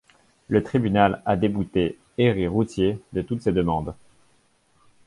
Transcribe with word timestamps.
Le 0.47 0.63
tribunal 0.63 1.21
a 1.27 1.35
débouté 1.35 1.99
Airy 2.17 2.47
Routier 2.47 2.99
de 3.13 3.21
toutes 3.21 3.43
ses 3.43 3.51
demandes. 3.51 3.93